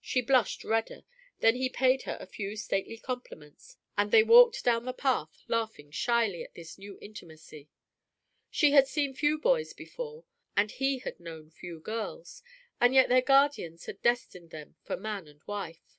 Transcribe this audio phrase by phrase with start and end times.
[0.00, 1.02] She blushed redder,
[1.40, 5.90] then he paid her a few stately compliments, and they walked down the path laughing
[5.90, 7.68] shyly at this new intimacy.
[8.52, 10.26] She had seen few boys before,
[10.56, 12.40] and he had known few girls,
[12.80, 15.98] and yet their guardians had destined them for man and wife.